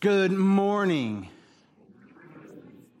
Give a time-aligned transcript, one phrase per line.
[0.00, 1.28] Good morning.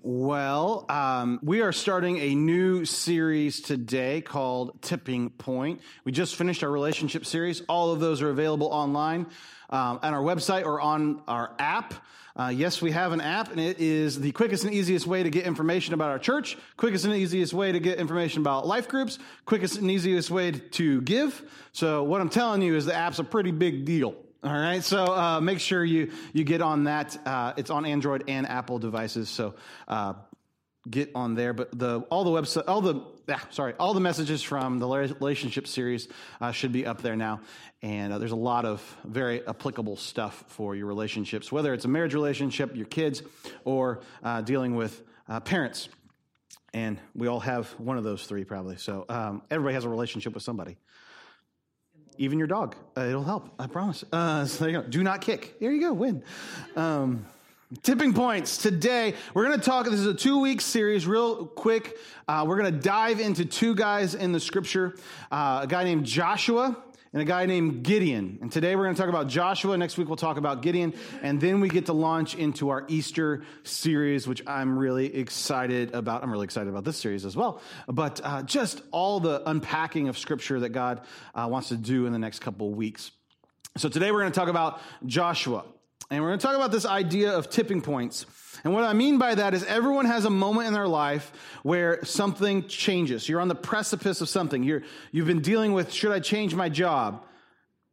[0.02, 5.80] Well, um, we are starting a new series today called Tipping Point.
[6.02, 7.62] We just finished our relationship series.
[7.68, 9.26] All of those are available online
[9.70, 11.94] um, on our website or on our app.
[12.34, 15.30] Uh, yes, we have an app, and it is the quickest and easiest way to
[15.30, 19.20] get information about our church, quickest and easiest way to get information about life groups,
[19.44, 21.44] quickest and easiest way to give.
[21.70, 24.16] So, what I'm telling you is the app's a pretty big deal.
[24.44, 27.18] All right, so uh, make sure you you get on that.
[27.26, 29.56] Uh, it's on Android and Apple devices, so
[29.88, 30.12] uh,
[30.88, 31.52] get on there.
[31.52, 35.66] But the all the website, all the ah, sorry, all the messages from the relationship
[35.66, 36.06] series
[36.40, 37.40] uh, should be up there now.
[37.82, 41.88] And uh, there's a lot of very applicable stuff for your relationships, whether it's a
[41.88, 43.24] marriage relationship, your kids,
[43.64, 45.02] or uh, dealing with
[45.46, 45.88] parents.
[46.72, 48.76] And we all have one of those three probably.
[48.76, 50.76] So um, everybody has a relationship with somebody
[52.18, 52.76] even your dog.
[52.96, 54.04] Uh, it'll help, I promise.
[54.12, 54.88] Uh, so there you go.
[54.88, 55.58] Do not kick.
[55.60, 56.22] There you go, win.
[56.76, 57.24] Um,
[57.82, 58.58] tipping points.
[58.58, 59.86] Today, we're going to talk.
[59.86, 61.96] This is a two week series, real quick.
[62.26, 64.96] Uh, we're going to dive into two guys in the scripture
[65.30, 66.76] uh, a guy named Joshua
[67.12, 68.38] and a guy named Gideon.
[68.40, 69.76] And today we're going to talk about Joshua.
[69.76, 70.94] Next week we'll talk about Gideon.
[71.22, 76.22] And then we get to launch into our Easter series, which I'm really excited about.
[76.22, 77.60] I'm really excited about this series as well.
[77.86, 81.02] But uh, just all the unpacking of scripture that God
[81.34, 83.10] uh, wants to do in the next couple weeks.
[83.76, 85.64] So today we're going to talk about Joshua.
[86.10, 88.24] And we're going to talk about this idea of tipping points.
[88.64, 92.02] And what I mean by that is everyone has a moment in their life where
[92.04, 93.28] something changes.
[93.28, 94.62] You're on the precipice of something.
[94.62, 97.24] You're, you've been dealing with, should I change my job?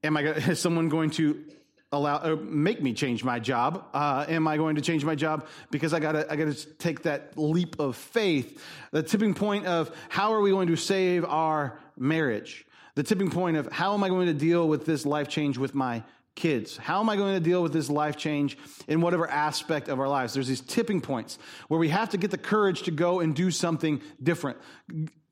[0.04, 1.44] Am I, is someone going to
[1.92, 3.86] allow, or make me change my job?
[3.94, 7.38] Uh, am I going to change my job because I gotta, I gotta take that
[7.38, 8.64] leap of faith?
[8.92, 12.66] The tipping point of how are we going to save our marriage?
[12.96, 15.76] The tipping point of how am I going to deal with this life change with
[15.76, 16.02] my
[16.36, 16.78] kids?
[16.78, 20.08] How am I going to deal with this life change in whatever aspect of our
[20.08, 20.34] lives?
[20.34, 23.52] There's these tipping points where we have to get the courage to go and do
[23.52, 24.58] something different.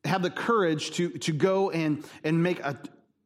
[0.05, 2.79] Have the courage to, to go and, and make a,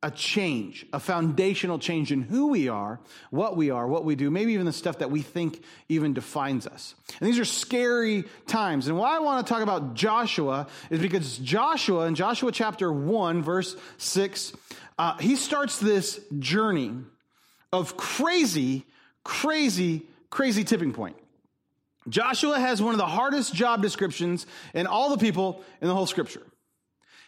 [0.03, 2.99] a change, a foundational change in who we are,
[3.29, 6.67] what we are, what we do, maybe even the stuff that we think even defines
[6.67, 6.93] us.
[7.19, 8.87] And these are scary times.
[8.87, 13.41] And why I want to talk about Joshua is because Joshua, in Joshua chapter 1,
[13.41, 14.53] verse 6,
[14.99, 16.93] uh, he starts this journey
[17.71, 18.85] of crazy,
[19.23, 21.15] crazy, crazy tipping point.
[22.09, 26.05] Joshua has one of the hardest job descriptions in all the people in the whole
[26.05, 26.43] scripture.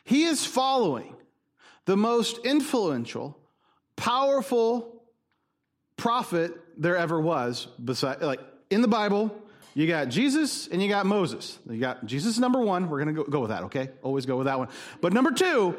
[0.03, 1.15] He is following
[1.85, 3.37] the most influential,
[3.95, 5.03] powerful
[5.97, 8.39] prophet there ever was beside like
[8.69, 9.35] in the Bible,
[9.79, 11.57] you got Jesus and you got Moses.
[11.69, 13.87] You got Jesus number 1, we're going to go, with that, okay?
[14.03, 14.67] Always go with that one.
[14.99, 15.73] But number 2,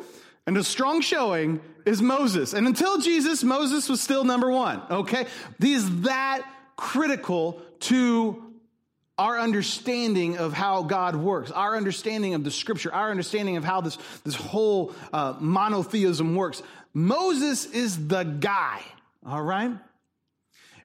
[0.46, 2.54] and a strong showing is Moses.
[2.54, 5.26] And until Jesus, Moses was still number one, okay?
[5.60, 8.42] He's that critical to
[9.18, 13.82] our understanding of how God works, our understanding of the scripture, our understanding of how
[13.82, 16.62] this, this whole uh, monotheism works.
[16.94, 18.80] Moses is the guy,
[19.26, 19.72] all right?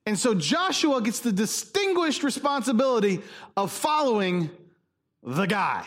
[0.06, 3.22] And so Joshua gets the distinguished responsibility
[3.58, 4.52] of following
[5.24, 5.84] the guy.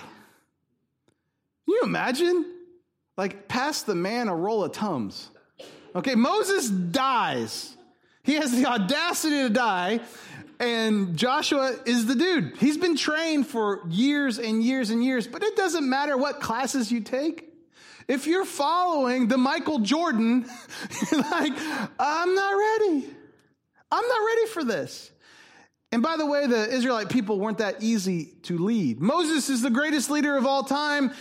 [1.64, 2.44] Can you imagine?
[3.16, 5.30] Like, pass the man a roll of Tums.
[5.94, 7.76] Okay, Moses dies.
[8.22, 10.00] He has the audacity to die,
[10.60, 12.56] and Joshua is the dude.
[12.58, 16.90] He's been trained for years and years and years, but it doesn't matter what classes
[16.92, 17.52] you take.
[18.06, 20.46] If you're following the Michael Jordan,
[21.12, 21.52] like,
[21.98, 23.10] I'm not ready.
[23.90, 25.10] I'm not ready for this.
[25.90, 29.00] And by the way, the Israelite people weren't that easy to lead.
[29.00, 31.12] Moses is the greatest leader of all time,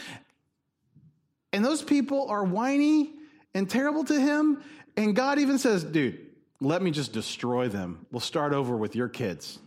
[1.54, 3.14] and those people are whiny
[3.54, 4.62] and terrible to him.
[4.98, 6.20] And God even says, dude,
[6.60, 8.06] let me just destroy them.
[8.12, 9.58] We'll start over with your kids.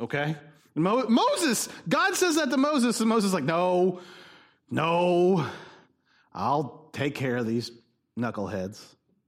[0.00, 0.36] Okay?
[0.74, 4.00] Mo- Moses, God says that to Moses, and Moses is like, no,
[4.70, 5.46] no,
[6.32, 7.70] I'll take care of these
[8.18, 8.82] knuckleheads.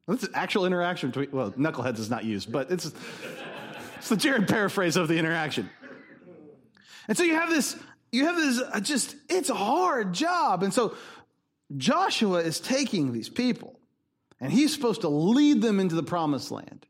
[0.06, 2.92] This is actual interaction between, well, knuckleheads is not used, but it's,
[3.96, 5.70] it's the Jared paraphrase of the interaction.
[7.08, 7.76] And so you have this,
[8.12, 10.62] you have this, uh, just, it's a hard job.
[10.62, 10.94] And so
[11.76, 13.78] Joshua is taking these people
[14.40, 16.86] and he's supposed to lead them into the promised land.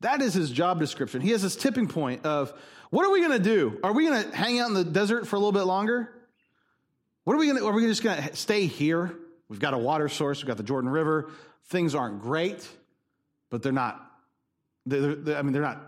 [0.00, 1.20] That is his job description.
[1.20, 2.52] He has this tipping point of
[2.90, 3.78] what are we going to do?
[3.82, 6.10] Are we going to hang out in the desert for a little bit longer?
[7.24, 9.14] What are we going to, are we just going to stay here?
[9.48, 11.30] We've got a water source, we've got the Jordan River.
[11.66, 12.66] Things aren't great,
[13.50, 14.10] but they're not,
[14.86, 15.80] they're, they're, I mean, they're not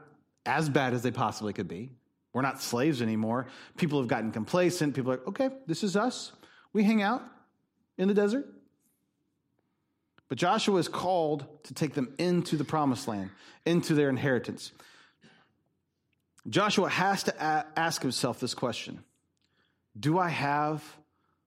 [0.44, 1.90] as bad as they possibly could be.
[2.32, 3.46] We're not slaves anymore.
[3.76, 4.94] People have gotten complacent.
[4.94, 6.32] People are like, okay, this is us.
[6.72, 7.22] We hang out
[7.98, 8.46] in the desert.
[10.28, 13.30] But Joshua is called to take them into the promised land,
[13.66, 14.70] into their inheritance.
[16.48, 19.02] Joshua has to ask himself this question
[19.98, 20.84] Do I have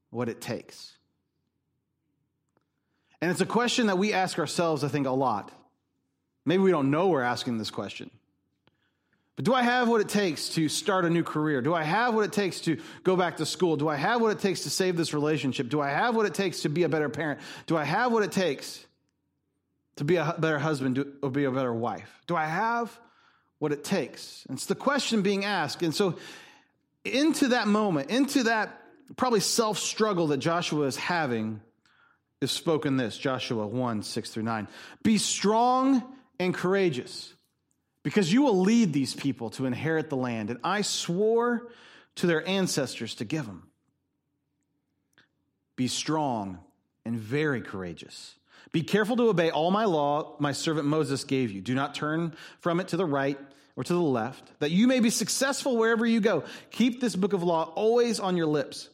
[0.10, 0.98] what it takes?
[3.24, 5.50] And it's a question that we ask ourselves, I think, a lot.
[6.46, 8.12] Maybe we don't know we're asking this question.
[9.38, 11.62] But do I have what it takes to start a new career?
[11.62, 13.78] Do I have what it takes to go back to school?
[13.78, 15.70] Do I have what it takes to save this relationship?
[15.70, 17.40] Do I have what it takes to be a better parent?
[17.66, 18.86] Do I have what it takes
[19.96, 22.20] to be a better husband or be a better wife?
[22.28, 23.00] Do I have
[23.60, 24.46] what it takes?
[24.50, 25.82] It's the question being asked.
[25.82, 26.18] And so,
[27.06, 28.82] into that moment, into that
[29.16, 31.62] probably self struggle that Joshua is having,
[32.44, 34.68] is spoken this Joshua 1 6 through 9.
[35.02, 36.04] Be strong
[36.40, 37.34] and courageous,
[38.04, 41.70] because you will lead these people to inherit the land, and I swore
[42.16, 43.68] to their ancestors to give them.
[45.76, 46.60] Be strong
[47.06, 48.36] and very courageous.
[48.72, 51.62] Be careful to obey all my law my servant Moses gave you.
[51.62, 53.40] Do not turn from it to the right
[53.76, 56.44] or to the left, that you may be successful wherever you go.
[56.72, 58.90] Keep this book of law always on your lips.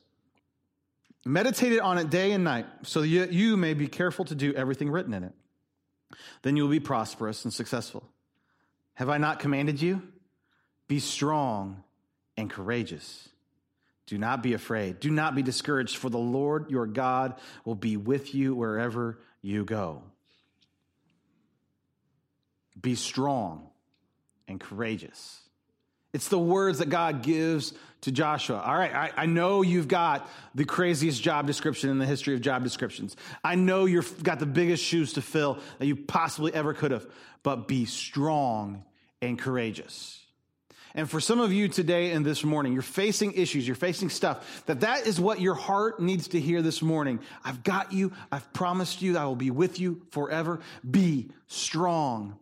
[1.30, 4.90] Meditate on it day and night, so that you may be careful to do everything
[4.90, 5.34] written in it.
[6.42, 8.04] Then you will be prosperous and successful.
[8.96, 10.02] Have I not commanded you?
[10.88, 11.84] Be strong
[12.36, 13.30] and courageous.
[14.08, 15.00] Do not be afraid.
[15.00, 19.66] Do not be discouraged, for the Lord your God will be with you wherever you
[19.66, 20.02] go.
[22.82, 23.70] Be strong
[24.48, 25.42] and courageous.
[26.14, 28.62] It's the words that God gives to Joshua.
[28.66, 32.42] All right, I, I, know you've got the craziest job description in the history of
[32.42, 33.18] job descriptions.
[33.44, 37.06] I know you've got the biggest shoes to fill that you possibly ever could have,
[37.44, 38.84] but be strong
[39.22, 40.20] and courageous.
[40.96, 44.64] And for some of you today and this morning, you're facing issues, you're facing stuff,
[44.66, 47.20] that that is what your heart needs to hear this morning.
[47.44, 48.12] I've got you.
[48.32, 50.62] I've promised you I will be with you forever.
[50.90, 52.40] Be strong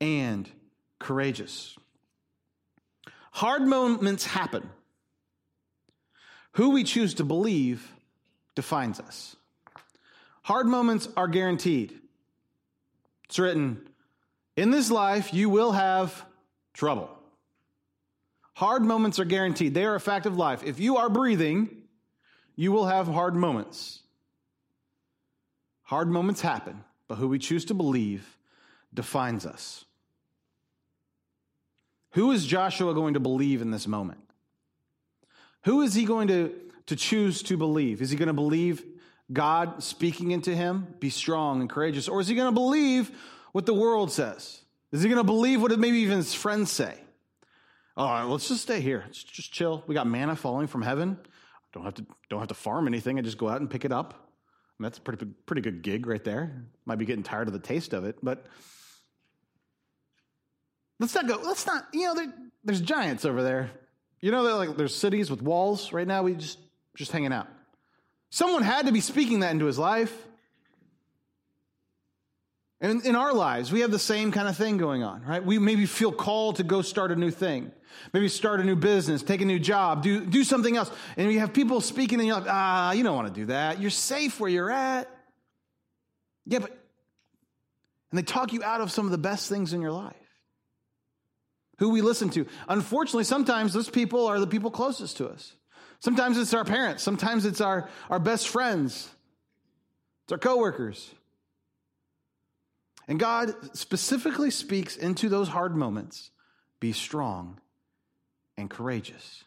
[0.00, 0.50] and
[0.98, 1.76] courageous.
[3.36, 4.66] Hard moments happen.
[6.52, 7.86] Who we choose to believe
[8.54, 9.36] defines us.
[10.40, 11.92] Hard moments are guaranteed.
[13.24, 13.90] It's written,
[14.56, 16.24] in this life, you will have
[16.72, 17.10] trouble.
[18.54, 19.74] Hard moments are guaranteed.
[19.74, 20.64] They are a fact of life.
[20.64, 21.68] If you are breathing,
[22.54, 24.00] you will have hard moments.
[25.82, 28.38] Hard moments happen, but who we choose to believe
[28.94, 29.84] defines us.
[32.16, 34.20] Who is Joshua going to believe in this moment?
[35.64, 36.50] Who is he going to,
[36.86, 38.00] to choose to believe?
[38.00, 38.82] Is he going to believe
[39.30, 42.08] God speaking into him, be strong and courageous?
[42.08, 43.10] Or is he going to believe
[43.52, 44.62] what the world says?
[44.92, 46.94] Is he going to believe what maybe even his friends say?
[47.98, 49.02] All right, let's just stay here.
[49.04, 49.84] Let's just chill.
[49.86, 51.18] We got manna falling from heaven.
[51.22, 51.26] I
[51.74, 53.18] don't have to don't have to farm anything.
[53.18, 54.30] I just go out and pick it up.
[54.78, 56.64] Mean, that's a pretty pretty good gig right there.
[56.86, 58.46] Might be getting tired of the taste of it, but
[60.98, 61.40] Let's not go.
[61.42, 61.86] Let's not.
[61.92, 62.32] You know, there,
[62.64, 63.70] there's giants over there.
[64.20, 66.22] You know, like there's cities with walls right now.
[66.22, 66.58] We just
[66.94, 67.48] just hanging out.
[68.30, 70.14] Someone had to be speaking that into his life.
[72.80, 75.42] And in our lives, we have the same kind of thing going on, right?
[75.42, 77.72] We maybe feel called to go start a new thing,
[78.12, 80.90] maybe start a new business, take a new job, do, do something else.
[81.16, 83.80] And you have people speaking, and you're like, ah, you don't want to do that.
[83.80, 85.08] You're safe where you're at.
[86.44, 86.70] Yeah, but,
[88.10, 90.25] and they talk you out of some of the best things in your life
[91.78, 92.46] who we listen to.
[92.68, 95.54] Unfortunately, sometimes those people are the people closest to us.
[96.00, 97.02] Sometimes it's our parents.
[97.02, 99.08] Sometimes it's our, our best friends.
[100.24, 101.10] It's our coworkers.
[103.08, 106.30] And God specifically speaks into those hard moments
[106.80, 107.58] be strong
[108.58, 109.44] and courageous.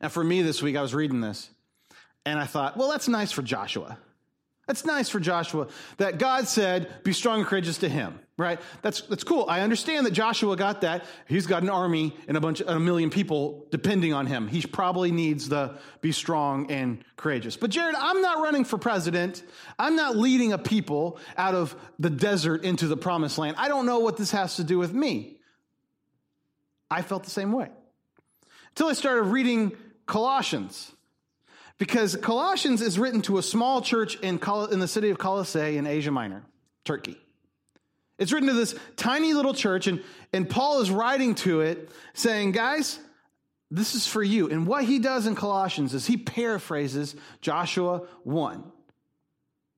[0.00, 1.50] Now, for me this week, I was reading this
[2.24, 3.98] and I thought, well, that's nice for Joshua.
[4.66, 5.68] That's nice for Joshua
[5.98, 8.58] that God said, be strong and courageous to him, right?
[8.82, 9.46] That's, that's cool.
[9.48, 11.04] I understand that Joshua got that.
[11.28, 14.48] He's got an army and a bunch, of a million people depending on him.
[14.48, 17.56] He probably needs the be strong and courageous.
[17.56, 19.44] But Jared, I'm not running for president.
[19.78, 23.54] I'm not leading a people out of the desert into the promised land.
[23.58, 25.38] I don't know what this has to do with me.
[26.90, 27.68] I felt the same way
[28.70, 30.92] until I started reading Colossians.
[31.78, 34.40] Because Colossians is written to a small church in,
[34.70, 36.42] in the city of Colossae in Asia Minor,
[36.84, 37.18] Turkey.
[38.18, 40.02] It's written to this tiny little church, and,
[40.32, 42.98] and Paul is writing to it saying, Guys,
[43.70, 44.48] this is for you.
[44.48, 48.72] And what he does in Colossians is he paraphrases Joshua 1.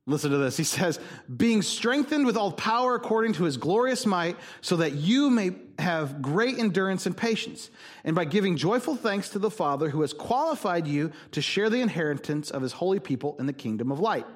[0.09, 0.57] Listen to this.
[0.57, 0.99] He says,
[1.37, 6.23] being strengthened with all power according to his glorious might, so that you may have
[6.23, 7.71] great endurance and patience,
[8.05, 11.81] and by giving joyful thanks to the Father who has qualified you to share the
[11.81, 14.27] inheritance of his holy people in the kingdom of light.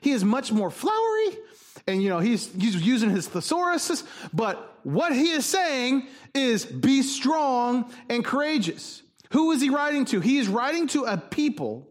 [0.00, 1.38] He is much more flowery
[1.86, 7.02] And, you know, he's, he's using his thesaurus, but what he is saying is be
[7.02, 9.02] strong and courageous.
[9.32, 10.20] Who is he writing to?
[10.20, 11.88] He is writing to a people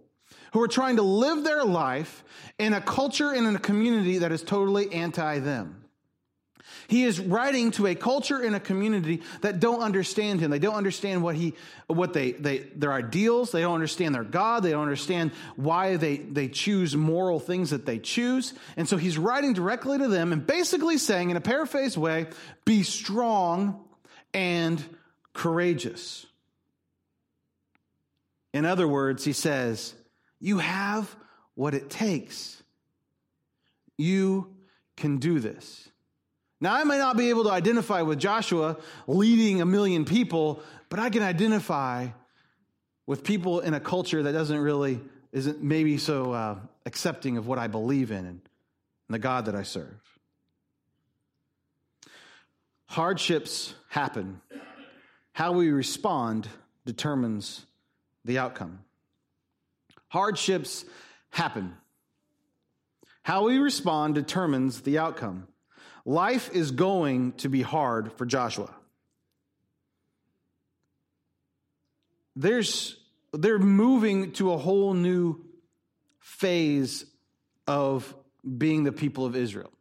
[0.51, 2.23] who are trying to live their life
[2.57, 5.77] in a culture and in a community that is totally anti them.
[6.87, 10.51] He is writing to a culture and a community that don't understand him.
[10.51, 11.53] They don't understand what he,
[11.87, 13.51] what they, they, their ideals.
[13.51, 14.63] They don't understand their God.
[14.63, 18.53] They don't understand why they, they choose moral things that they choose.
[18.75, 22.27] And so he's writing directly to them and basically saying in a paraphrased way,
[22.65, 23.85] be strong
[24.33, 24.83] and
[25.31, 26.25] courageous.
[28.53, 29.93] In other words, he says,
[30.41, 31.15] you have
[31.55, 32.61] what it takes.
[33.97, 34.53] You
[34.97, 35.87] can do this.
[36.59, 40.99] Now, I may not be able to identify with Joshua leading a million people, but
[40.99, 42.09] I can identify
[43.05, 44.99] with people in a culture that doesn't really,
[45.31, 48.41] isn't maybe so uh, accepting of what I believe in and
[49.09, 49.99] the God that I serve.
[52.85, 54.41] Hardships happen.
[55.33, 56.47] How we respond
[56.85, 57.65] determines
[58.25, 58.79] the outcome.
[60.11, 60.83] Hardships
[61.29, 61.73] happen.
[63.23, 65.47] How we respond determines the outcome.
[66.05, 68.75] Life is going to be hard for Joshua.
[72.35, 72.97] There's,
[73.31, 75.45] they're moving to a whole new
[76.19, 77.05] phase
[77.65, 78.13] of
[78.57, 79.71] being the people of Israel.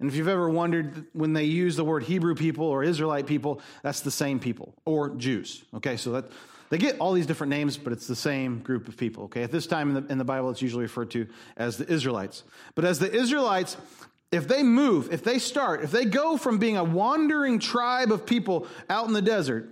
[0.00, 3.60] And if you've ever wondered when they use the word Hebrew people or Israelite people,
[3.84, 5.62] that's the same people or Jews.
[5.72, 6.32] Okay, so that
[6.70, 9.24] they get all these different names, but it's the same group of people.
[9.24, 11.90] Okay, at this time in the, in the Bible, it's usually referred to as the
[11.90, 12.44] Israelites.
[12.74, 13.76] But as the Israelites,
[14.32, 18.26] if they move, if they start, if they go from being a wandering tribe of
[18.26, 19.70] people out in the desert,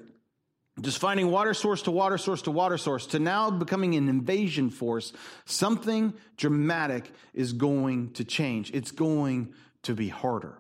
[0.80, 4.70] just finding water source to water source to water source, to now becoming an invasion
[4.70, 5.12] force,
[5.44, 8.70] something dramatic is going to change.
[8.72, 10.58] It's going to be harder.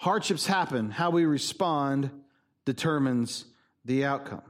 [0.00, 0.90] Hardships happen.
[0.90, 2.10] How we respond
[2.66, 3.46] determines
[3.84, 4.42] the outcome.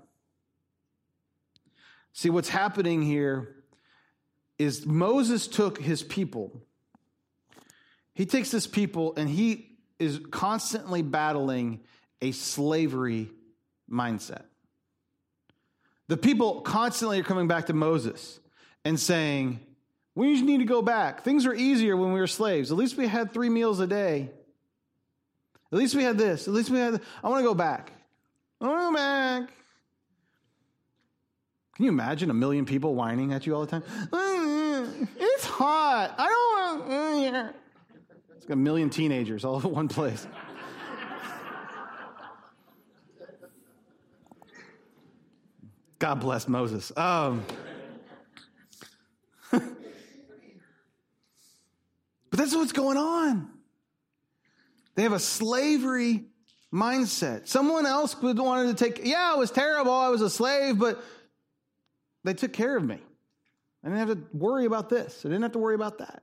[2.16, 3.54] See, what's happening here
[4.58, 6.66] is Moses took his people
[8.16, 11.80] he takes this people and he is constantly battling
[12.22, 13.28] a slavery
[13.90, 14.44] mindset.
[16.08, 18.40] The people constantly are coming back to Moses
[18.86, 19.60] and saying,
[20.14, 21.24] We just need to go back.
[21.24, 22.70] Things were easier when we were slaves.
[22.72, 24.30] At least we had three meals a day.
[25.70, 26.48] At least we had this.
[26.48, 27.02] At least we had.
[27.22, 27.92] I want to go back.
[28.62, 29.50] I want to go back.
[31.76, 33.82] Can you imagine a million people whining at you all the time?
[35.18, 36.14] It's hot.
[36.16, 37.54] I don't want.
[38.34, 40.26] It's got a million teenagers all at one place.
[45.98, 46.96] God bless Moses.
[46.96, 47.44] Um,
[49.50, 49.62] but
[52.30, 53.50] that's what's going on.
[54.94, 56.24] They have a slavery
[56.72, 57.48] mindset.
[57.48, 59.92] Someone else would wanted to take, yeah, it was terrible.
[59.92, 61.02] I was a slave, but
[62.26, 62.98] they took care of me.
[63.84, 65.22] I didn't have to worry about this.
[65.24, 66.22] I didn't have to worry about that.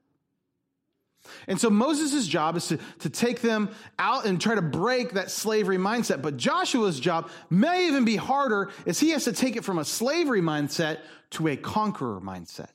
[1.48, 5.32] And so Moses' job is to, to take them out and try to break that
[5.32, 6.22] slavery mindset.
[6.22, 9.86] But Joshua's job may even be harder as he has to take it from a
[9.86, 11.00] slavery mindset
[11.32, 12.70] to a conqueror mindset.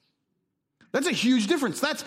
[0.92, 1.80] That's a huge difference.
[1.80, 2.04] That's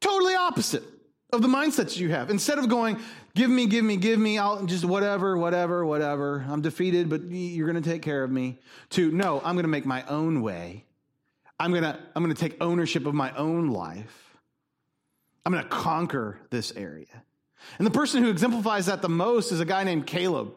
[0.00, 0.84] totally opposite
[1.32, 2.30] of the mindsets you have.
[2.30, 2.98] Instead of going,
[3.34, 6.44] give me, give me, give me, I'll just whatever, whatever, whatever.
[6.48, 8.58] I'm defeated, but you're going to take care of me.
[8.90, 10.84] To no, I'm going to make my own way.
[11.58, 14.36] I'm going to, I'm going to take ownership of my own life.
[15.44, 17.06] I'm going to conquer this area.
[17.78, 20.52] And the person who exemplifies that the most is a guy named Caleb.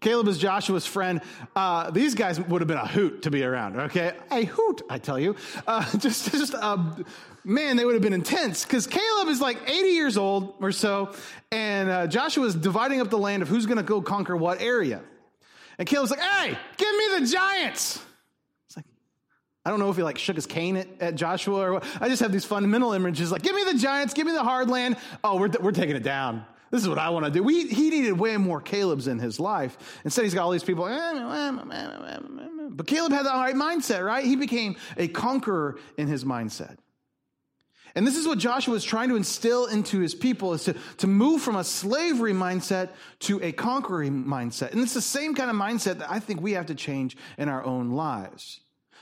[0.00, 1.20] Caleb is Joshua's friend.
[1.54, 4.12] Uh, these guys would have been a hoot to be around, okay?
[4.30, 5.36] A hoot, I tell you.
[5.66, 6.78] Uh, just, just, uh,
[7.44, 11.14] man, they would have been intense because Caleb is like 80 years old or so,
[11.50, 14.60] and uh, Joshua is dividing up the land of who's going to go conquer what
[14.60, 15.02] area.
[15.78, 18.02] And Caleb's like, hey, give me the giants.
[18.66, 18.86] It's like,
[19.64, 21.84] I don't know if he like shook his cane at, at Joshua or what.
[22.00, 24.70] I just have these fundamental images like, give me the giants, give me the hard
[24.70, 24.96] land.
[25.22, 26.46] Oh, we're, we're taking it down.
[26.70, 27.42] This is what I want to do.
[27.42, 29.78] We, he needed way more Caleb's in his life.
[30.04, 30.86] Instead, he's got all these people.
[30.86, 32.18] Eh, eh, eh,
[32.70, 34.24] but Caleb had the right mindset, right?
[34.24, 36.76] He became a conqueror in his mindset.
[37.94, 41.06] And this is what Joshua is trying to instill into his people is to, to
[41.06, 44.72] move from a slavery mindset to a conquering mindset.
[44.72, 47.48] And it's the same kind of mindset that I think we have to change in
[47.48, 48.60] our own lives.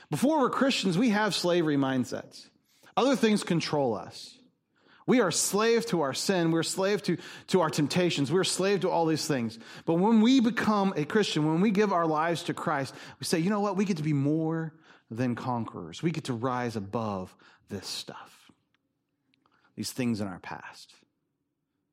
[0.09, 2.47] Before we're Christians, we have slavery mindsets.
[2.95, 4.39] Other things control us.
[5.07, 6.51] We are slave to our sin.
[6.51, 8.31] We're slave to, to our temptations.
[8.31, 9.59] We're slave to all these things.
[9.85, 13.39] But when we become a Christian, when we give our lives to Christ, we say,
[13.39, 13.77] you know what?
[13.77, 14.73] We get to be more
[15.11, 16.01] than conquerors.
[16.01, 17.35] We get to rise above
[17.69, 18.51] this stuff.
[19.75, 20.93] these things in our past,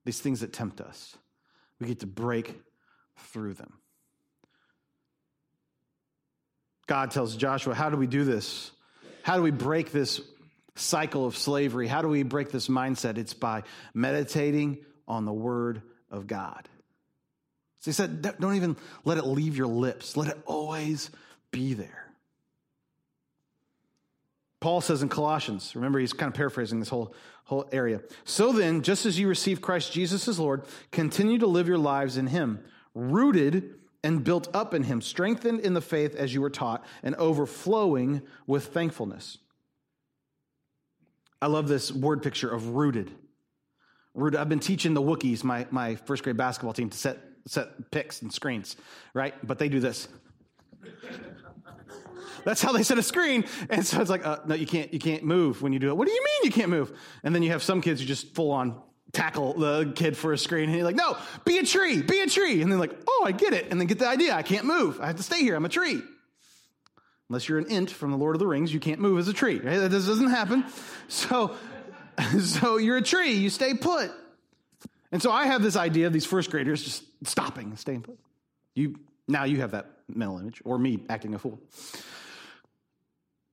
[0.05, 1.17] these things that tempt us.
[1.81, 2.61] We get to break
[3.17, 3.73] through them.
[6.87, 8.71] God tells Joshua, How do we do this?
[9.23, 10.21] How do we break this
[10.75, 11.87] cycle of slavery?
[11.87, 13.19] How do we break this mindset?
[13.19, 13.63] It's by
[13.95, 16.69] meditating on the Word of God.
[17.81, 21.11] So he said, Don't even let it leave your lips, let it always
[21.51, 22.03] be there.
[24.61, 27.13] Paul says in Colossians, remember he's kind of paraphrasing this whole,
[27.45, 28.01] whole area.
[28.25, 30.63] So then, just as you receive Christ Jesus as Lord,
[30.93, 32.61] continue to live your lives in him,
[32.95, 33.75] rooted
[34.05, 38.23] and built up in him, strengthened in the faith as you were taught, and overflowing
[38.47, 39.39] with thankfulness.
[41.43, 43.11] I love this word picture of rooted.
[44.15, 44.39] Rooted.
[44.39, 47.19] I've been teaching the Wookiees, my, my first grade basketball team, to set,
[47.49, 48.77] set picks and screens,
[49.13, 49.35] right?
[49.45, 50.07] But they do this.
[52.45, 53.45] That's how they set a screen.
[53.71, 55.97] And so it's like, uh, no, you can't, you can't move when you do it.
[55.97, 56.97] What do you mean you can't move?
[57.25, 58.81] And then you have some kids who just full on
[59.13, 60.69] tackle the kid for a screen.
[60.69, 62.63] And you're like, no, be a tree, be a tree.
[62.63, 63.67] And then like, oh, I get it.
[63.69, 64.33] And then get the idea.
[64.35, 65.01] I can't move.
[65.01, 65.57] I have to stay here.
[65.57, 66.03] I'm a tree.
[67.33, 69.33] Unless you're an Ent from the Lord of the Rings, you can't move as a
[69.33, 69.59] tree.
[69.59, 69.79] Right?
[69.79, 70.67] That doesn't happen.
[71.09, 71.57] So,
[72.43, 73.33] so you're a tree.
[73.33, 74.11] You stay put.
[75.11, 78.19] And so I have this idea of these first graders just stopping staying put.
[78.75, 81.59] You now you have that mental image, or me acting a fool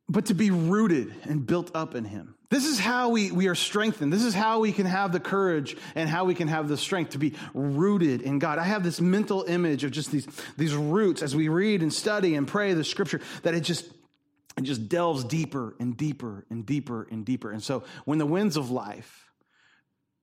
[0.10, 2.36] but to be rooted and built up in Him.
[2.50, 4.12] This is how we, we are strengthened.
[4.12, 7.12] This is how we can have the courage and how we can have the strength
[7.12, 8.58] to be rooted in God.
[8.58, 12.34] I have this mental image of just these, these roots as we read and study
[12.34, 13.86] and pray the scripture that it just,
[14.58, 17.52] it just delves deeper and deeper and deeper and deeper.
[17.52, 19.32] And so when the winds of life,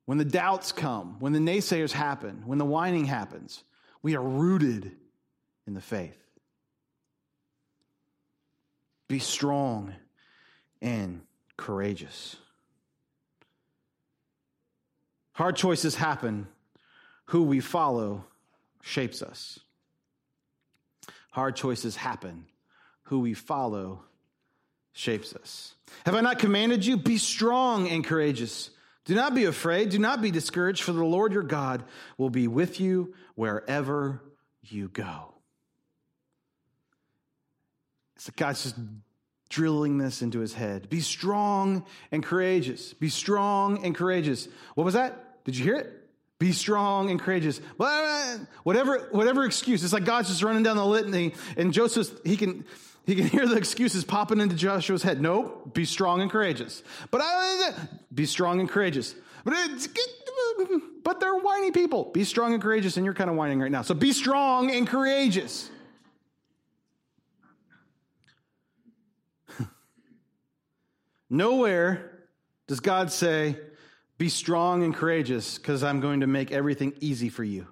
[0.07, 3.63] when the doubts come, when the naysayers happen, when the whining happens,
[4.03, 4.91] we are rooted
[5.69, 6.26] in the faith.
[9.09, 9.95] Be strong
[10.83, 11.21] and
[11.57, 12.37] courageous.
[15.33, 16.49] Hard choices happen.
[17.27, 18.25] Who we follow
[18.83, 19.59] shapes us.
[21.31, 22.47] Hard choices happen.
[23.05, 24.03] Who we follow
[24.93, 25.75] shapes us.
[26.05, 26.97] Have I not commanded you?
[26.97, 28.71] Be strong and courageous.
[29.05, 29.91] Do not be afraid.
[29.91, 31.85] Do not be discouraged, for the Lord your God
[32.17, 34.23] will be with you wherever
[34.63, 35.35] you go.
[38.17, 38.77] So God's just
[39.49, 40.89] drilling this into his head.
[40.89, 42.93] Be strong and courageous.
[42.95, 44.49] Be strong and courageous.
[44.75, 45.45] What was that?
[45.45, 45.93] Did you hear it?
[46.39, 47.61] Be strong and courageous.
[47.77, 49.83] Whatever, whatever excuse.
[49.83, 52.65] It's like God's just running down the litany, and Joseph, he can,
[53.07, 55.23] he can hear the excuses popping into Joshua's head.
[55.23, 56.83] No, be strong and courageous.
[57.11, 57.73] But I,
[58.13, 59.15] be strong and courageous.
[59.45, 59.89] But it's,
[61.05, 62.11] but they're whiny people.
[62.13, 63.83] Be strong and courageous, and you're kind of whining right now.
[63.83, 65.71] So be strong and courageous.
[71.29, 72.29] Nowhere
[72.67, 73.57] does God say,
[74.19, 77.67] Be strong and courageous because I'm going to make everything easy for you.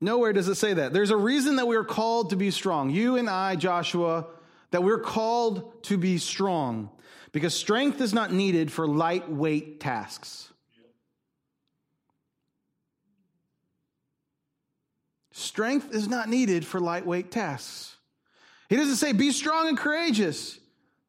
[0.00, 0.92] Nowhere does it say that.
[0.92, 2.90] There's a reason that we're called to be strong.
[2.90, 4.26] You and I, Joshua,
[4.72, 6.90] that we're called to be strong
[7.30, 10.52] because strength is not needed for lightweight tasks.
[15.30, 17.96] Strength is not needed for lightweight tasks.
[18.72, 20.58] He doesn't say, be strong and courageous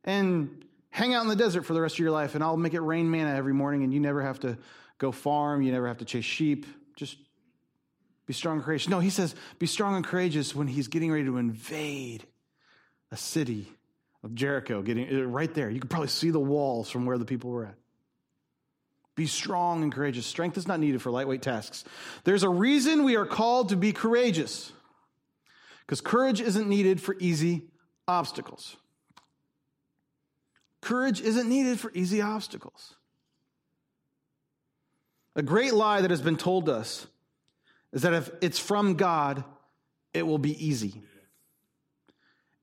[0.03, 2.73] and hang out in the desert for the rest of your life and I'll make
[2.73, 4.57] it rain manna every morning and you never have to
[4.97, 6.65] go farm, you never have to chase sheep.
[6.97, 7.15] Just
[8.25, 8.89] be strong and courageous.
[8.89, 12.25] No, he says, be strong and courageous when he's getting ready to invade
[13.11, 13.71] a city
[14.25, 15.69] of Jericho, getting uh, right there.
[15.69, 17.75] You can probably see the walls from where the people were at.
[19.15, 20.25] Be strong and courageous.
[20.25, 21.85] Strength is not needed for lightweight tasks.
[22.25, 24.73] There's a reason we are called to be courageous
[25.85, 27.63] because courage isn't needed for easy
[28.07, 28.77] obstacles.
[30.81, 32.95] Courage isn't needed for easy obstacles.
[35.35, 37.07] A great lie that has been told us
[37.91, 39.43] is that if it's from God,
[40.13, 41.01] it will be easy.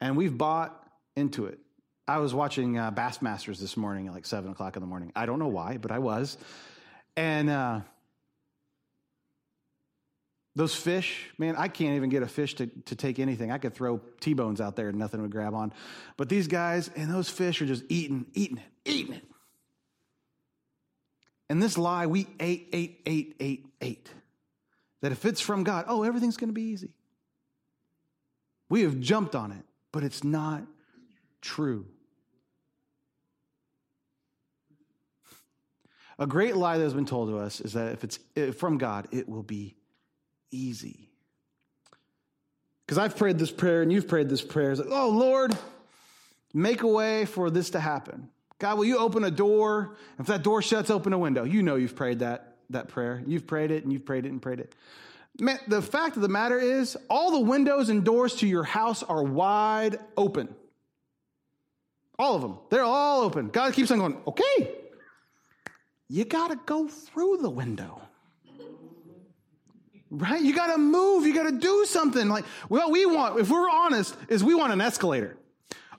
[0.01, 0.77] And we've bought
[1.17, 1.59] into it.
[2.07, 5.13] I was watching uh, Bassmasters this morning at like seven o'clock in the morning.
[5.15, 6.37] I don't know why, but I was.
[7.17, 7.81] And uh,
[10.57, 13.53] those fish, man, I can't even get a fish to, to take anything.
[13.53, 15.73] I could throw T bones out there and nothing would grab on.
[16.17, 19.25] But these guys and those fish are just eating, eating it, eating it.
[21.49, 24.11] And this lie, we ate, ate, ate, ate, ate.
[25.03, 26.95] That if it's from God, oh, everything's going to be easy.
[28.69, 30.63] We have jumped on it, but it's not
[31.41, 31.87] true.
[36.19, 38.19] A great lie that has been told to us is that if it's
[38.59, 39.75] from God, it will be
[40.51, 41.09] easy.
[42.85, 44.73] Because I've prayed this prayer and you've prayed this prayer.
[44.73, 45.57] It's like, oh, Lord,
[46.53, 48.29] make a way for this to happen.
[48.59, 49.97] God, will you open a door?
[50.19, 51.45] If that door shuts, open a window.
[51.45, 53.23] You know you've prayed that, that prayer.
[53.27, 54.75] You've prayed it and you've prayed it and prayed it.
[55.39, 59.03] Man, the fact of the matter is, all the windows and doors to your house
[59.03, 60.55] are wide open.
[62.19, 62.59] All of them.
[62.69, 63.49] They're all open.
[63.49, 64.75] God keeps on going, okay,
[66.09, 68.03] you got to go through the window.
[70.11, 70.43] Right?
[70.43, 71.25] You got to move.
[71.27, 72.29] You got to do something.
[72.29, 75.37] Like, what we want, if we're honest, is we want an escalator.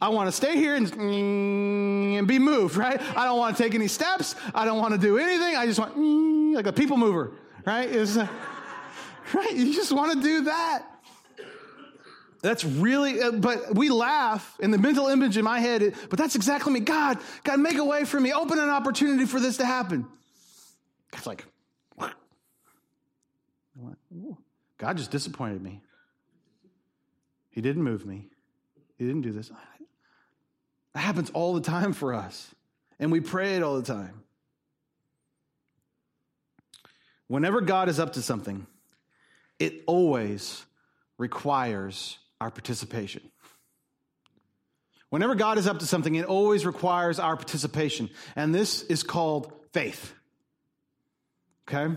[0.02, 3.00] I want to stay here and, and be moved, right?
[3.16, 4.36] I don't want to take any steps.
[4.54, 5.56] I don't want to do anything.
[5.56, 5.96] I just want,
[6.56, 7.34] like a people mover,
[7.66, 7.88] right?
[7.88, 8.18] Is
[9.34, 9.54] right?
[9.54, 10.88] You just want to do that.
[12.42, 16.36] That's really, uh, but we laugh in the mental image in my head, but that's
[16.36, 16.80] exactly me.
[16.80, 18.34] God, God, make a way for me.
[18.34, 20.08] Open an opportunity for this to happen.
[21.12, 21.46] God's like?
[24.78, 25.82] God just disappointed me.
[27.50, 28.28] He didn't move me.
[28.98, 29.52] He didn't do this.
[30.94, 32.50] That happens all the time for us.
[33.00, 34.24] And we pray it all the time.
[37.28, 38.68] Whenever God is up to something,
[39.58, 40.66] it always
[41.18, 43.22] requires our participation.
[45.10, 48.10] Whenever God is up to something, it always requires our participation.
[48.36, 50.14] And this is called faith.
[51.68, 51.96] Okay?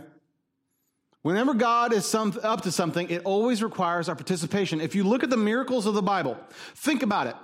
[1.24, 4.78] Whenever God is some, up to something, it always requires our participation.
[4.78, 6.36] If you look at the miracles of the Bible,
[6.74, 7.34] think about it.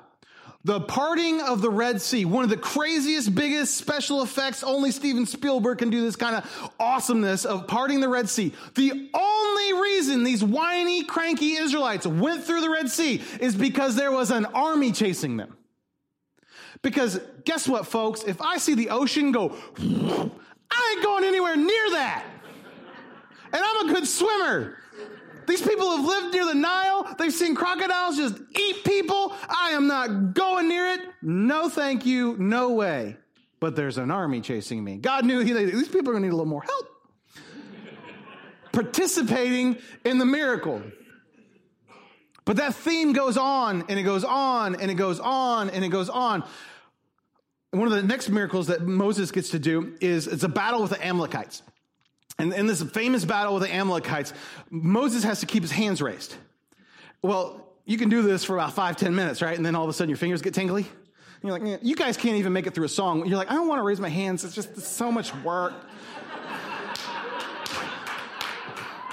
[0.64, 5.24] The parting of the Red Sea, one of the craziest, biggest special effects, only Steven
[5.24, 8.52] Spielberg can do this kind of awesomeness of parting the Red Sea.
[8.74, 14.12] The only reason these whiny, cranky Israelites went through the Red Sea is because there
[14.12, 15.56] was an army chasing them.
[16.82, 18.24] Because guess what, folks?
[18.24, 22.26] If I see the ocean go, I ain't going anywhere near that.
[23.52, 24.76] And I'm a good swimmer.
[25.46, 27.14] These people have lived near the Nile.
[27.18, 29.34] They've seen crocodiles just eat people.
[29.48, 31.00] I am not going near it.
[31.22, 32.36] No, thank you.
[32.38, 33.16] No way.
[33.58, 34.96] But there's an army chasing me.
[34.96, 36.86] God knew he, these people are going to need a little more help.
[38.72, 40.82] Participating in the miracle.
[42.44, 45.88] But that theme goes on and it goes on and it goes on and it
[45.88, 46.44] goes on.
[47.70, 50.90] one of the next miracles that Moses gets to do is it's a battle with
[50.90, 51.62] the Amalekites.
[52.40, 54.32] And in this famous battle with the Amalekites,
[54.70, 56.34] Moses has to keep his hands raised.
[57.22, 59.56] Well, you can do this for about five, ten minutes, right?
[59.56, 60.82] And then all of a sudden your fingers get tingly.
[60.82, 60.90] And
[61.42, 63.26] you're like, you guys can't even make it through a song.
[63.26, 64.44] You're like, I don't want to raise my hands.
[64.44, 65.74] It's just so much work.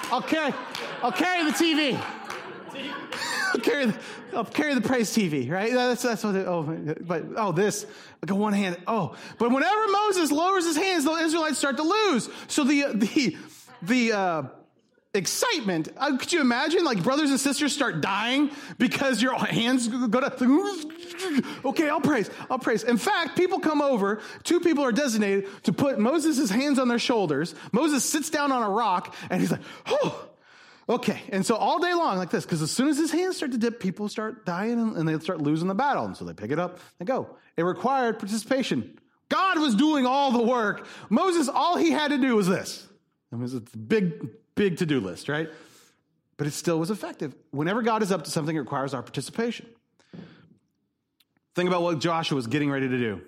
[0.09, 0.53] I'll carry,
[1.03, 2.01] I'll carry the TV.
[3.57, 3.99] I'll carry the,
[4.35, 5.73] I'll carry the praise TV, right?
[5.73, 7.85] That's, that's what, oh, but, oh, this,
[8.21, 9.15] like a one hand, oh.
[9.39, 12.29] But whenever Moses lowers his hands, the Israelites start to lose.
[12.47, 13.37] So the, the,
[13.81, 14.43] the, uh,
[15.13, 15.89] excitement.
[15.97, 21.59] Uh, could you imagine like brothers and sisters start dying because your hands go to,
[21.65, 22.83] okay, I'll praise, I'll praise.
[22.83, 26.99] In fact, people come over, two people are designated to put Moses' hands on their
[26.99, 27.55] shoulders.
[27.71, 30.27] Moses sits down on a rock and he's like, oh,
[30.89, 33.51] Okay, and so all day long, like this, because as soon as his hands start
[33.51, 36.05] to dip, people start dying and, and they start losing the battle.
[36.05, 37.35] And so they pick it up and go.
[37.57, 38.97] It required participation.
[39.27, 40.87] God was doing all the work.
[41.09, 42.87] Moses, all he had to do was this.
[43.33, 45.49] It was a big, big to do list, right?
[46.37, 47.35] But it still was effective.
[47.51, 49.65] Whenever God is up to something, it requires our participation.
[51.55, 53.21] Think about what Joshua was getting ready to do.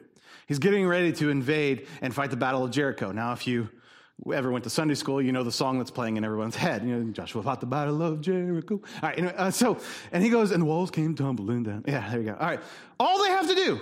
[0.48, 3.12] He's getting ready to invade and fight the Battle of Jericho.
[3.12, 3.70] Now, if you
[4.32, 6.84] ever went to Sunday school, you know the song that's playing in everyone's head.
[6.84, 8.76] You know, Joshua fought the battle of Jericho.
[8.76, 9.80] All right, anyway, uh, so,
[10.12, 11.84] and he goes, and the walls came tumbling down.
[11.88, 12.34] Yeah, there you go.
[12.34, 12.60] All right.
[13.00, 13.80] All they have to do,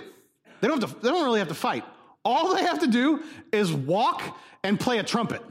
[0.60, 1.84] they don't, have to, they don't really have to fight.
[2.24, 3.22] All they have to do
[3.52, 5.42] is walk and play a trumpet.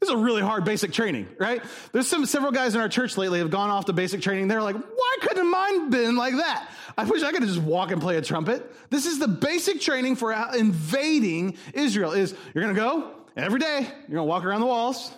[0.00, 1.62] This is a really hard basic training, right?
[1.92, 4.48] There's some several guys in our church lately have gone off the basic training.
[4.48, 6.68] They're like, why couldn't mine been like that?
[6.98, 8.70] I wish I could just walk and play a trumpet.
[8.90, 12.12] This is the basic training for invading Israel.
[12.12, 15.12] Is you're gonna go, Every day, you're to walk around the walls.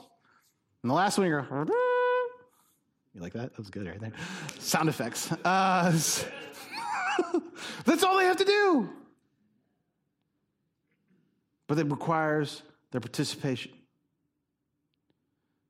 [0.82, 1.68] And the last one, you're going,
[3.14, 3.50] you like that?
[3.52, 4.12] That was good right there.
[4.58, 5.32] Sound effects.
[5.44, 5.90] Uh,
[7.84, 8.90] that's all they have to do.
[11.66, 13.72] But it requires their participation.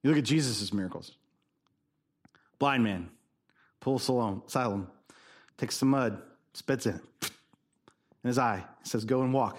[0.03, 1.13] You look at Jesus' miracles.
[2.59, 3.11] Blind man,
[3.81, 4.89] pulls Siloam, Siloam,
[5.57, 6.21] takes some mud,
[6.53, 7.31] spits in it,
[8.25, 9.57] in his eye, says, Go and walk.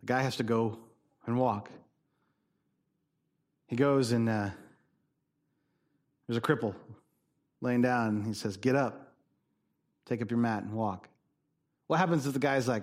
[0.00, 0.78] The guy has to go
[1.26, 1.70] and walk.
[3.68, 4.50] He goes and uh,
[6.26, 6.74] there's a cripple
[7.60, 8.24] laying down.
[8.24, 9.12] He says, Get up,
[10.06, 11.08] take up your mat, and walk.
[11.86, 12.82] What happens if the guy's like,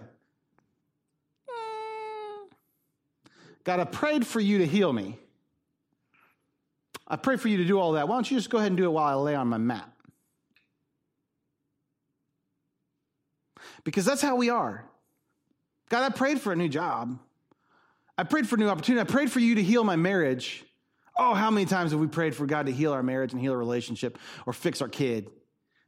[1.50, 2.48] mm,
[3.64, 5.18] God, I prayed for you to heal me.
[7.08, 8.08] I prayed for you to do all that.
[8.08, 9.90] Why don't you just go ahead and do it while I lay on my mat?
[13.84, 14.84] Because that's how we are.
[15.90, 17.20] God, I prayed for a new job.
[18.18, 19.08] I prayed for a new opportunity.
[19.08, 20.66] I prayed for you to heal my marriage.
[21.18, 23.54] Oh, how many times have we prayed for God to heal our marriage and heal
[23.54, 25.30] a relationship or fix our kid?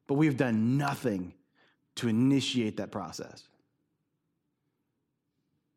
[0.07, 1.33] But we've done nothing
[1.95, 3.43] to initiate that process.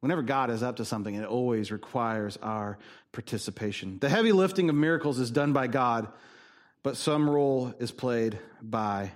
[0.00, 2.78] Whenever God is up to something, it always requires our
[3.12, 3.98] participation.
[3.98, 6.08] The heavy lifting of miracles is done by God,
[6.82, 9.12] but some role is played by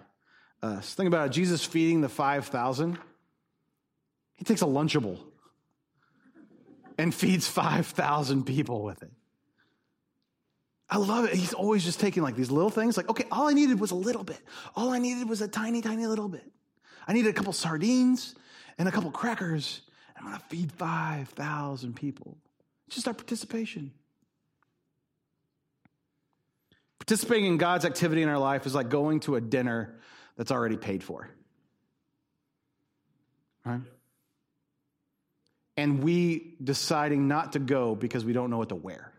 [0.62, 0.92] us.
[0.94, 2.98] Think about it Jesus feeding the 5,000.
[4.36, 5.20] He takes a Lunchable
[6.98, 9.10] and feeds 5,000 people with it.
[10.88, 11.34] I love it.
[11.34, 13.96] He's always just taking like these little things, like, okay, all I needed was a
[13.96, 14.40] little bit.
[14.76, 16.44] All I needed was a tiny, tiny little bit.
[17.06, 18.34] I needed a couple sardines
[18.78, 19.80] and a couple crackers.
[20.16, 22.38] I'm going to feed 5,000 people.
[22.88, 23.92] Just our participation.
[26.98, 29.96] Participating in God's activity in our life is like going to a dinner
[30.36, 31.28] that's already paid for.
[33.64, 33.80] Right?
[35.76, 39.13] And we deciding not to go because we don't know what to wear.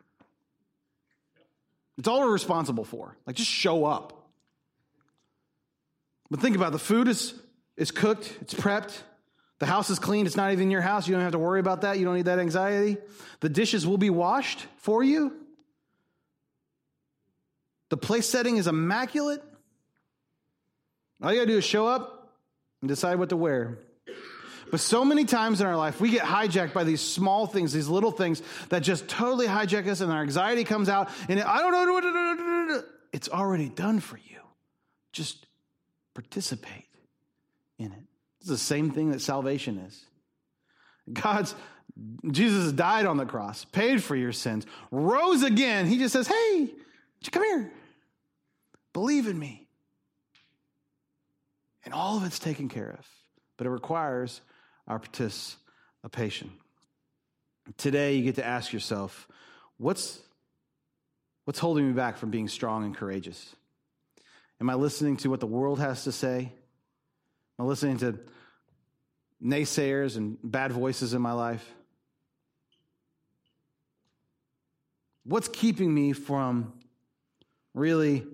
[1.97, 3.15] It's all we're responsible for.
[3.25, 4.29] Like, just show up.
[6.29, 6.71] But think about it.
[6.73, 7.33] the food is,
[7.77, 9.01] is cooked, it's prepped,
[9.59, 11.07] the house is clean, it's not even your house.
[11.07, 11.97] You don't have to worry about that.
[11.97, 12.97] You don't need that anxiety.
[13.39, 15.33] The dishes will be washed for you.
[17.89, 19.41] The place setting is immaculate.
[21.23, 22.33] All you gotta do is show up
[22.81, 23.79] and decide what to wear.
[24.71, 27.87] But so many times in our life, we get hijacked by these small things, these
[27.87, 31.71] little things that just totally hijack us, and our anxiety comes out, and I don't
[31.71, 34.41] know it's already done for you.
[35.13, 35.47] Just
[36.13, 36.89] participate
[37.79, 38.03] in it.
[38.41, 40.03] It's the same thing that salvation is.
[41.13, 41.55] God's
[42.29, 45.85] Jesus died on the cross, paid for your sins, rose again.
[45.85, 46.71] He just says, Hey,
[47.31, 47.71] come here.
[48.91, 49.67] Believe in me.
[51.85, 53.07] And all of it's taken care of.
[53.57, 54.41] But it requires
[54.87, 56.51] our participation.
[57.77, 59.27] Today, you get to ask yourself,
[59.77, 60.19] what's,
[61.45, 63.55] what's holding me back from being strong and courageous?
[64.61, 66.51] Am I listening to what the world has to say?
[67.57, 68.19] Am I listening to
[69.43, 71.67] naysayers and bad voices in my life?
[75.23, 76.73] What's keeping me from
[77.73, 78.25] really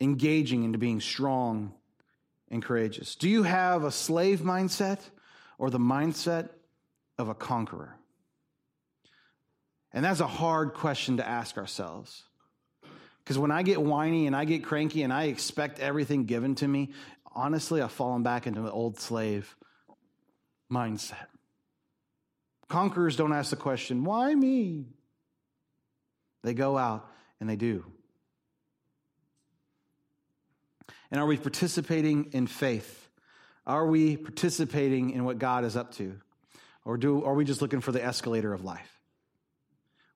[0.00, 1.72] engaging into being strong
[2.50, 3.14] and courageous?
[3.14, 5.00] Do you have a slave mindset
[5.62, 6.48] or the mindset
[7.18, 7.94] of a conqueror?
[9.92, 12.24] And that's a hard question to ask ourselves.
[13.22, 16.66] Because when I get whiny and I get cranky and I expect everything given to
[16.66, 16.90] me,
[17.32, 19.54] honestly, I've fallen back into the old slave
[20.68, 21.26] mindset.
[22.68, 24.86] Conquerors don't ask the question, why me?
[26.42, 27.84] They go out and they do.
[31.12, 33.01] And are we participating in faith?
[33.66, 36.18] Are we participating in what God is up to?
[36.84, 39.00] Or do, are we just looking for the escalator of life?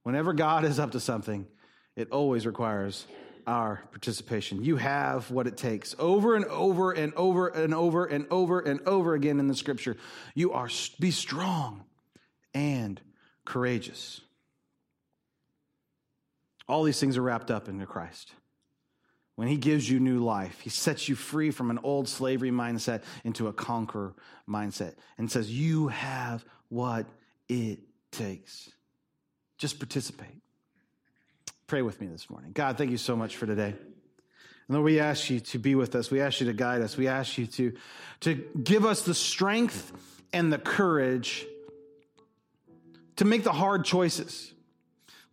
[0.03, 1.47] Whenever God is up to something,
[1.95, 3.07] it always requires
[3.47, 4.65] our participation.
[4.65, 8.81] You have what it takes over and over and over and over and over and
[8.87, 9.97] over again in the scripture.
[10.35, 11.85] You are be strong
[12.53, 13.01] and
[13.45, 14.21] courageous.
[16.69, 18.33] All these things are wrapped up into Christ.
[19.37, 23.03] When he gives you new life, he sets you free from an old slavery mindset
[23.23, 24.15] into a conqueror
[24.49, 27.07] mindset and says, You have what
[27.49, 28.71] it takes.
[29.59, 30.43] Just participate.
[31.67, 32.53] Pray with me this morning.
[32.53, 33.75] God, thank you so much for today.
[34.69, 36.11] And Lord, we ask you to be with us.
[36.11, 36.97] We ask you to guide us.
[36.97, 37.73] We ask you to,
[38.21, 39.93] to give us the strength
[40.33, 41.47] and the courage
[43.17, 44.53] to make the hard choices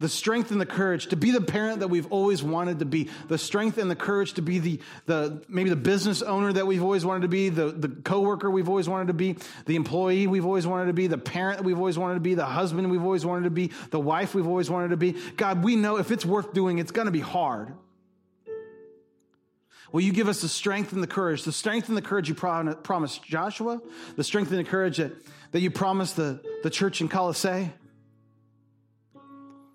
[0.03, 3.09] the strength and the courage to be the parent that we've always wanted to be,
[3.29, 6.83] the strength and the courage to be the, the maybe the business owner that we've
[6.83, 10.45] always wanted to be, the, the coworker we've always wanted to be, the employee we've
[10.45, 13.25] always wanted to be, the parent we've always wanted to be, the husband we've always
[13.25, 15.15] wanted to be, the wife we've always wanted to be.
[15.37, 17.71] God, we know if it's worth doing, it's going to be hard.
[19.93, 22.35] Will you give us the strength and the courage, the strength and the courage you
[22.35, 23.81] promised Joshua,
[24.17, 25.13] the strength and the courage that,
[25.53, 27.71] that you promised the, the church in Colossae?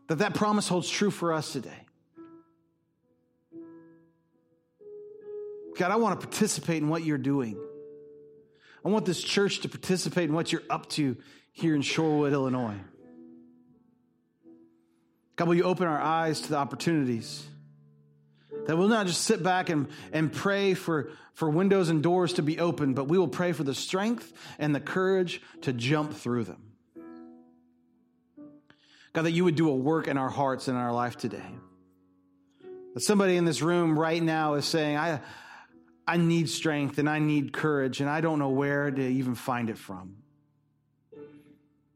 [0.09, 1.87] That that promise holds true for us today.
[5.77, 7.57] God, I want to participate in what you're doing.
[8.85, 11.16] I want this church to participate in what you're up to
[11.53, 12.79] here in Shorewood, Illinois.
[15.37, 17.47] God, will you open our eyes to the opportunities?
[18.66, 22.42] That we'll not just sit back and, and pray for, for windows and doors to
[22.42, 26.44] be open, but we will pray for the strength and the courage to jump through
[26.44, 26.68] them.
[29.12, 31.51] God, that you would do a work in our hearts and in our life today.
[32.94, 35.21] That somebody in this room right now is saying, I,
[36.07, 39.71] I need strength and I need courage and I don't know where to even find
[39.71, 40.16] it from.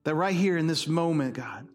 [0.04, 1.68] That right here in this moment, God,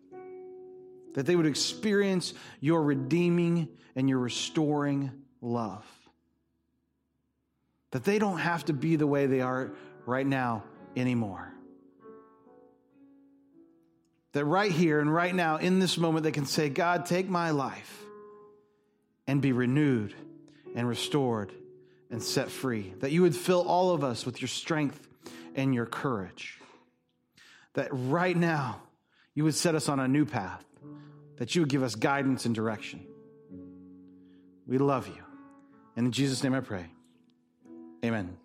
[1.13, 5.85] that they would experience your redeeming and your restoring love.
[7.91, 9.71] That they don't have to be the way they are
[10.05, 10.63] right now
[10.95, 11.53] anymore.
[14.33, 17.51] That right here and right now, in this moment, they can say, God, take my
[17.51, 18.03] life
[19.25, 20.13] and be renewed
[20.75, 21.51] and restored
[22.11, 22.93] and set free.
[22.99, 25.07] That you would fill all of us with your strength
[25.55, 26.59] and your courage.
[27.73, 28.81] That right now,
[29.33, 30.63] you would set us on a new path.
[31.37, 33.05] That you would give us guidance and direction.
[34.65, 35.23] We love you.
[35.95, 36.85] And in Jesus' name I pray.
[38.03, 38.37] Amen.